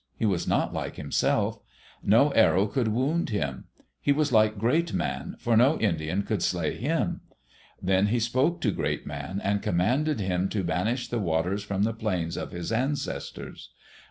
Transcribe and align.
He 0.17 0.25
was 0.25 0.47
not 0.47 0.73
like 0.73 0.95
himself. 0.95 1.59
No 2.01 2.31
arrow 2.31 2.65
could 2.65 2.87
wound 2.87 3.29
him. 3.29 3.65
He 4.01 4.11
was 4.11 4.31
like 4.31 4.57
Great 4.57 4.93
Man 4.95 5.35
for 5.37 5.55
no 5.55 5.77
Indian 5.79 6.23
could 6.23 6.41
slay 6.41 6.75
him. 6.75 7.21
Then 7.79 8.07
he 8.07 8.19
spoke 8.19 8.61
to 8.61 8.71
Great 8.71 9.05
Man 9.05 9.39
and 9.43 9.61
commanded 9.61 10.19
him 10.19 10.49
to 10.49 10.63
banish 10.63 11.07
the 11.09 11.19
waters 11.19 11.63
from 11.63 11.83
the 11.83 11.93
plains 11.93 12.35
of 12.35 12.51
his 12.51 12.71
ancestors. 12.71 13.73